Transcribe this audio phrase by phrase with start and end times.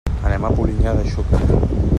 [0.29, 1.47] Anem a Polinyà de Xúquer.